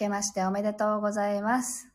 [0.00, 1.86] 明けましておめでとうございます。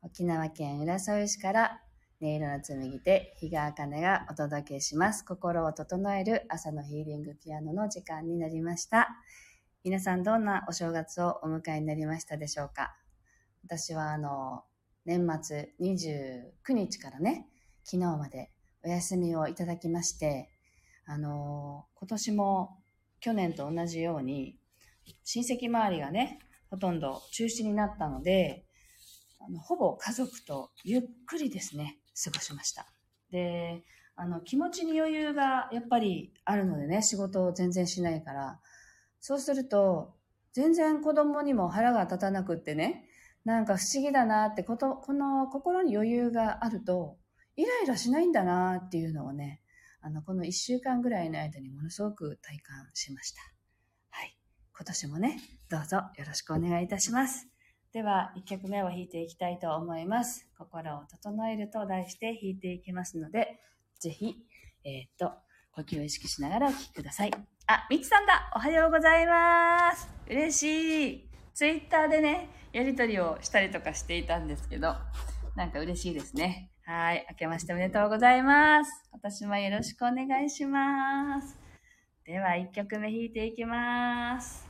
[0.00, 1.82] 沖縄県浦添市から
[2.22, 5.22] 音色の紡手、日川茜がお届けします。
[5.22, 9.10] 心を整える朝のヒーリングピアノの時間になりました。
[9.84, 12.96] 皆さんどんなお正月をお迎えになりましたでしょうか
[13.64, 14.62] 私はあの、
[15.04, 17.46] 年末29日からね、
[17.84, 18.50] 昨日まで
[18.82, 20.48] お休みをいただきまして、
[21.04, 22.78] あの、今年も
[23.20, 24.58] 去年と同じように、
[25.22, 26.38] 親戚周りがね、
[26.70, 28.64] ほとんど中止になったので、
[29.40, 32.86] あのほぼ家族とゆっくりですね、過ごしました。
[33.30, 33.84] で、
[34.16, 38.60] あの、気持ちに余裕がやっぱりあるのでね、仕事を全然しないから、
[39.20, 40.14] そうすると、
[40.52, 43.06] 全然子供にも腹が立たなくってね、
[43.44, 47.16] なんか不思議だなってこと、この心に余裕があると、
[47.56, 49.62] イライラしないんだなっていうのをね、
[50.02, 53.40] あの、この一週間ぐらいの間にものすごく体感しました。
[54.80, 55.38] 今年もね、
[55.70, 57.46] どうぞよろしくお願いいたします。
[57.92, 60.48] では、一曲目を弾いていきたいと思います。
[60.56, 63.60] 心を整えると題して弾いていきますので、
[63.98, 64.36] ぜひ、
[64.86, 65.32] えーっと、
[65.72, 67.30] 呼吸を意識しながらお聴きください。
[67.66, 74.94] あ、みちさんだおはようございます嬉しいツイッターでね、やりとりをしたりとかしていたんですけど、
[75.56, 76.70] なんか嬉しいですね。
[76.86, 77.26] はい。
[77.28, 78.90] 明けましておめでとうございます。
[79.12, 81.58] 私もよろしくお願いします。
[82.24, 84.69] では、1曲目弾いていきます。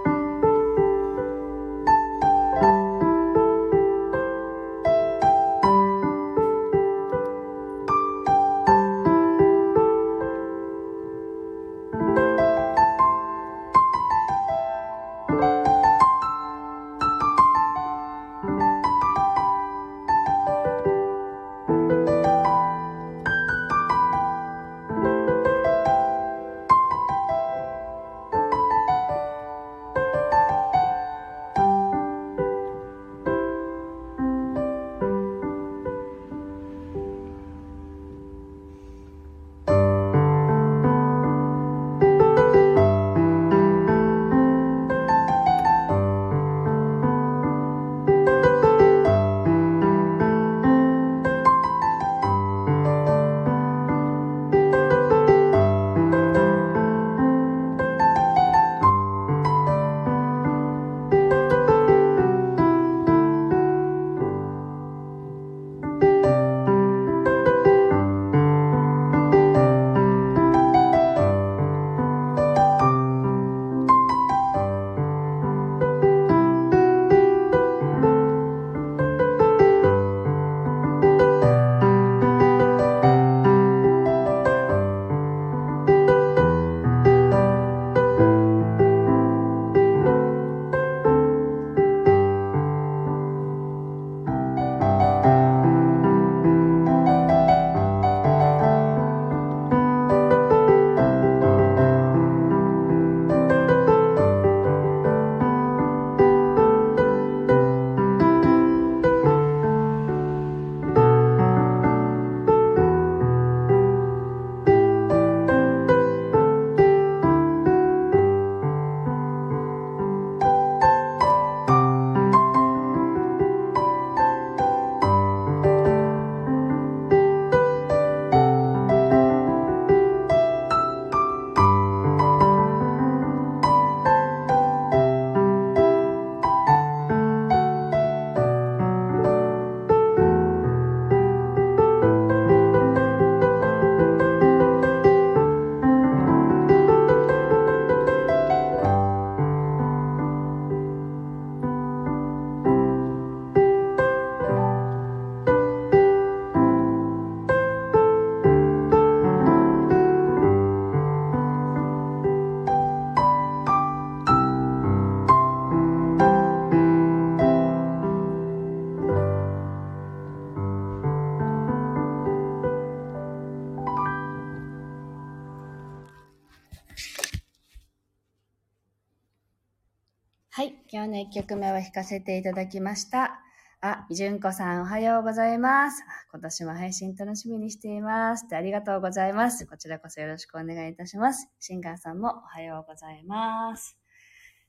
[181.31, 183.39] 1曲目を弾かせていただきました。
[183.79, 186.03] あ、じゅんこさんおはようございます。
[186.29, 188.49] 今年も配信楽しみにしています。
[188.49, 189.65] でありがとうございます。
[189.65, 191.47] こちらこそよろしくお願いいたします。
[191.57, 193.97] シンガーさんもおはようございます。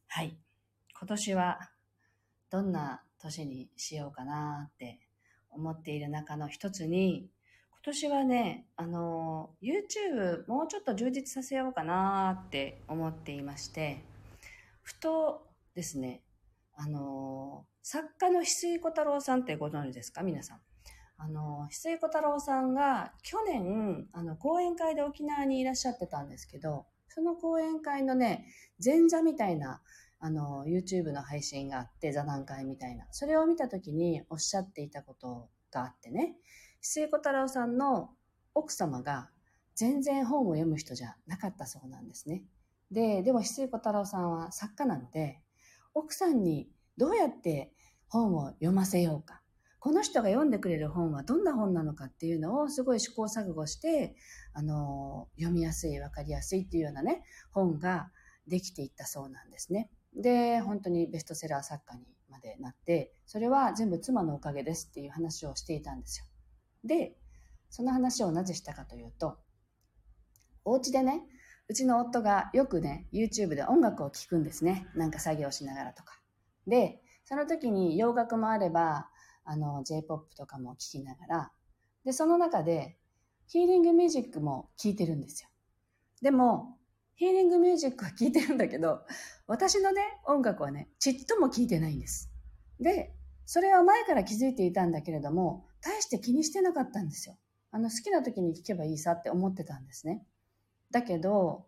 [0.07, 0.37] はい。
[0.97, 1.59] 今年は
[2.49, 5.01] どんな年にしようかなって
[5.51, 7.29] 思っている中の一つに、
[7.73, 14.05] 今年はね、あの、YouTube もうちょっと充実させようかなって思っていまして、
[14.83, 16.21] ふとですね、
[16.75, 20.23] あの、作家の翡翠小太郎さんってご存知ですか？
[20.23, 20.61] 皆さん。
[21.19, 28.47] あの、翡翠小太郎さんが去年、あの、講演会で沖縄にいらっしゃってたんですけど、その講演会のね、
[28.83, 29.83] 前座みたいな、
[30.19, 33.07] あの、YouTube の配信があって、座談会みたいな。
[33.11, 36.37] それを見たときにおっしゃっていたことがあってね、
[36.81, 38.11] 翡翠小太郎さんの
[38.55, 39.31] 奥様が
[39.75, 42.45] 全然本を読む人じゃなかったそうなんですね。
[42.91, 45.41] で、でも翡翠小太郎さんは作家なので、
[45.95, 47.73] 奥さんにどうやって
[48.09, 49.43] 本を読ませようか。
[49.79, 54.15] この人が読んでくれる本はどんな本なのかっていうのをすごい試行錯誤して、
[54.53, 58.11] あの、読みやすい、わかりやすいっていうようなね、本が
[58.47, 59.91] できていったそうなんですね。
[60.15, 66.27] で、本当にベストセラー作家にまでなって、それは全部妻のおかげですっていう話をしていたんですよ。
[66.85, 67.17] で、
[67.69, 69.39] その話をなぜしたかというと、
[70.65, 71.23] お家でね、
[71.73, 74.87] うちの夫がよくね、YouTube で音楽を聴くんですね。
[74.95, 76.21] なんか作業しながらとか。
[76.67, 79.09] で、その時に洋楽もあれば、
[79.43, 81.53] あの、J-POP とかも聴きながら、
[82.05, 82.99] で、その中で、
[83.47, 85.49] ヒーリングミュージックも聴いてるんですよ。
[86.21, 86.77] でも、
[87.15, 89.01] ヒーリングミュージックは聴いてるんだけど、
[89.47, 92.31] 私のね、音楽はね、ちっとも聴いてないんです。
[92.81, 93.15] で、
[93.47, 97.39] それは前から気づいていたんだけれども、大して気にしてなかったんですよ。
[97.71, 100.23] あの、好きな時に聴けばいいさって思ってたんですね。
[100.93, 101.67] だけど、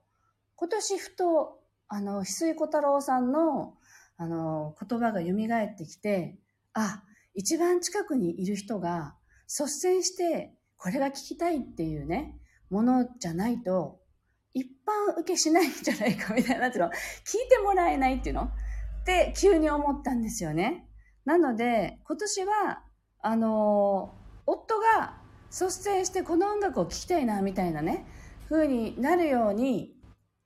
[0.56, 3.74] 今年ふと、あの、翡翠小太郎さんの、
[4.16, 6.38] あの、言葉が蘇ってきて、
[6.72, 7.02] あ、
[7.34, 9.16] 一番近くにいる人が
[9.48, 12.38] 率先してこれが聞きたいっていうね、
[12.70, 14.00] ものじゃないと、
[14.52, 16.90] 一般受けしないんじゃないかみたいなの、聞い
[17.48, 18.42] てもらえないっていうの？
[18.42, 20.88] って急に思ったんですよね。
[21.24, 22.82] なので、今年は、
[23.20, 24.14] あの、
[24.46, 25.20] 夫が
[25.50, 28.06] 率先してこの音楽を聴きたいな、みたいなね、
[28.48, 29.94] 風になるように、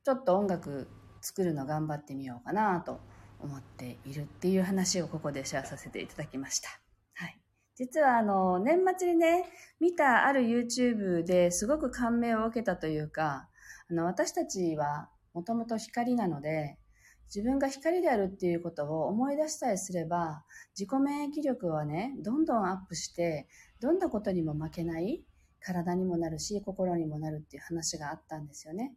[0.05, 0.89] ちょっと音楽
[1.21, 3.01] 作るの頑張ってみようかなと
[3.41, 6.69] 思っているっていう話をここでシェアさせていただきました。
[7.15, 7.39] はい。
[7.77, 9.45] 実はあの、年末にね、
[9.81, 13.49] 見たある YouTube ですごく感銘を受けたというか、
[13.91, 16.79] あの、私たちはもともと光なので、
[17.35, 20.45] 自分が光であるっていうことを思い出しさえすれば、
[20.79, 23.49] 自己免疫力はね、どんどんアップして、
[23.81, 25.23] どんなことにも負けない
[25.61, 28.95] 体にもなるし、心にもなるっていう話があったんですよね。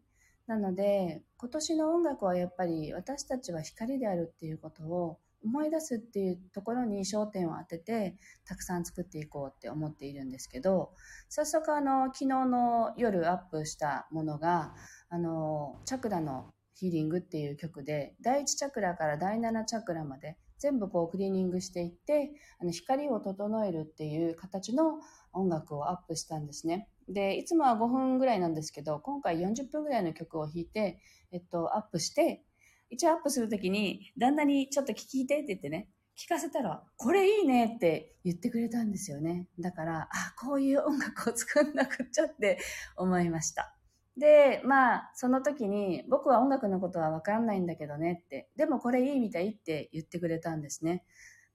[0.47, 8.15] なので、今年の音楽はやっぱり私たちは光であるっていうことを思い出すっていうところに焦点を当てて、
[8.45, 10.93] たくさん作っていこうって思っているんですけど、
[11.29, 14.73] 早速あの、昨日の夜アップしたものが、
[15.09, 24.99] あの、チャクラのヒーリングっていう曲で、第1チャクラから第7チャクラまで全部こうクリーニングしていって、あの光を整えるっていう形の
[25.33, 26.87] 音楽をアップしたんですね。
[27.09, 30.99] で、いつもは5分ぐらいなんですけど、今回40分ぐらいの曲を弾いて、
[31.31, 32.43] えっと、アップして、
[32.91, 39.47] 一応アップするときに、旦那にちょっと聞いてって言ってね、聞かせたら、これいいねって言ってくれたんですよね。
[39.59, 42.59] だから、あ、こういう音楽を作んなくっちゃって
[42.95, 43.75] 思いました。
[44.17, 51.03] で、まあ、その時に、僕は音楽のことはわかんないんだけどねって、でもこれいいみたいって言ってくれたんですね。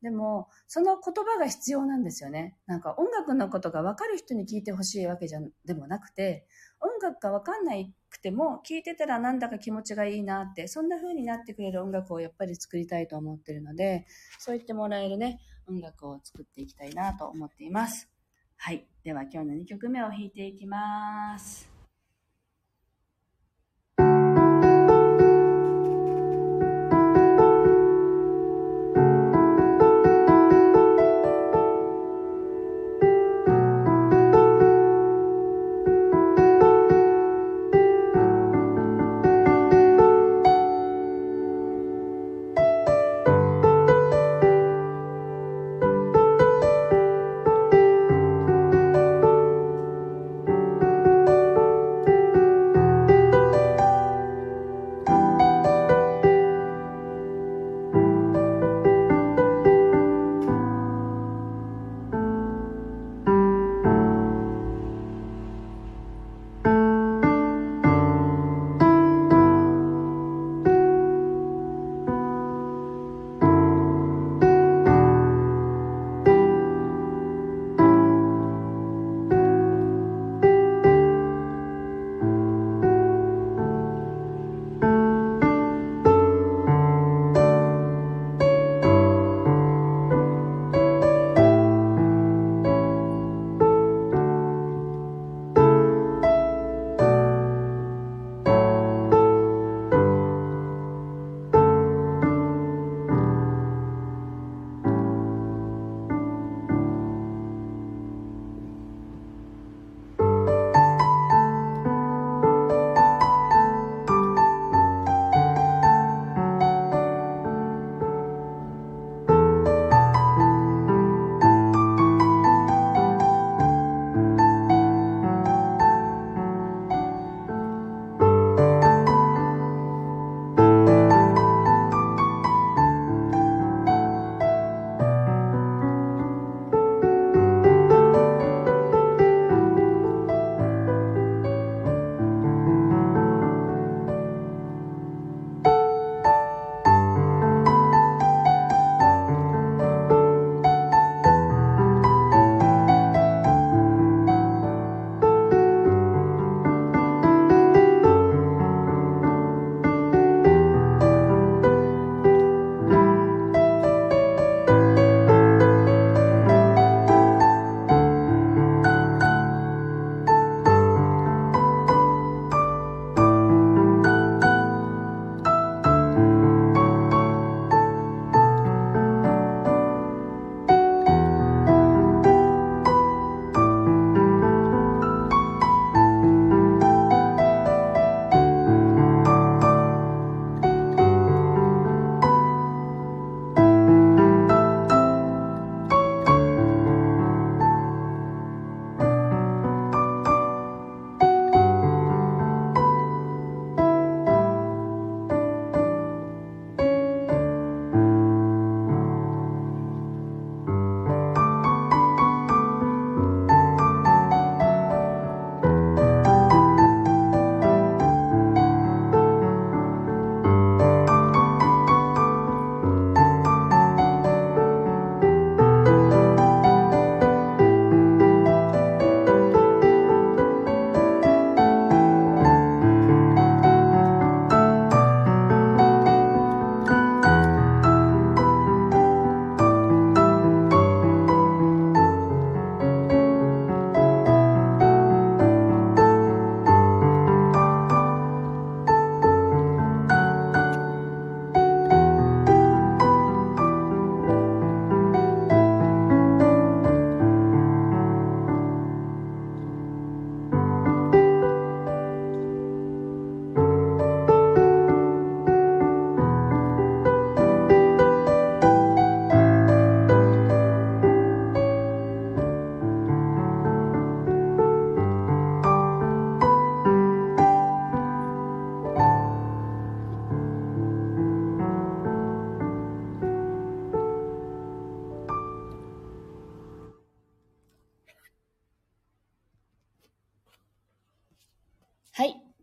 [0.02, 2.56] でも、その言葉が必要なんですよね。
[2.66, 6.46] なんか音楽のことが分かる人に聞いてほしいわけじゃ、でもなくて、
[6.80, 14.06] 音楽が分かんないくても、聞いてたらなんだか気持ちがいいなって、そんな風になってくれる音楽をやっぱり作りたいと思ってるので、
[14.38, 18.10] そう言ってもらえるね、音楽を作っていきたいなと思っています。
[18.56, 18.86] はい。
[19.02, 21.75] では今日の2曲目を弾いていきます。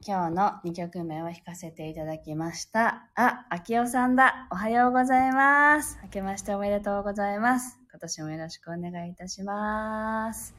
[0.06, 3.08] 今日の2曲目を弾かせていただきました。
[3.16, 4.50] あ、秋代さんだ。
[4.52, 5.98] おはようございます。
[6.04, 7.80] 明けましておめでとうございます。
[7.90, 10.56] 今年もよろしくお願いいたします。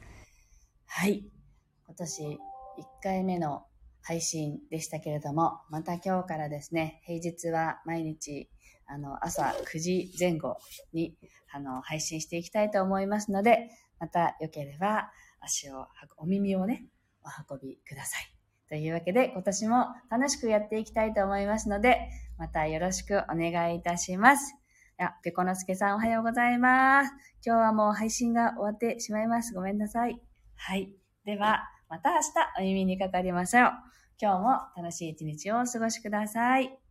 [0.87, 1.29] はい。
[1.85, 2.37] 今年1
[3.03, 3.67] 回目の
[4.01, 8.49] 配信でしたけれども、また今日からですね、平日は毎日、
[8.87, 10.57] あの、朝9時前後
[10.91, 11.15] に、
[11.51, 15.85] あの、配信していきたいと思いますので、また良ければ足を、
[16.17, 16.87] お耳をね、
[17.23, 18.34] お運びください。
[18.69, 24.55] というわけで、今年も楽しくやっていきたいと思いますので、またよろしくお願いいたします。
[24.97, 27.11] あ、ペコのすけさんおはようございます。
[27.45, 29.53] 今日はもう配信が終わってしまいます。
[29.53, 30.19] ごめんなさい。
[30.55, 30.91] はい。
[31.25, 32.23] では、また明日
[32.59, 33.71] お耳にかかりましょう。
[34.19, 36.84] 今日も楽しい一日をお過ごしください。